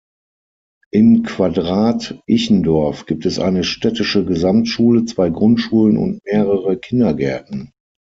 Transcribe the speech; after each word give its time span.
In 0.91 1.21
Quadrath-Ichendorf 1.21 3.05
gibt 3.05 3.27
es 3.27 3.37
eine 3.37 3.63
städtische 3.63 4.25
Gesamtschule, 4.25 5.05
zwei 5.05 5.29
Grundschulen 5.29 5.97
und 5.99 6.21
mehrere 6.25 6.79
Kindergärten. 6.79 7.71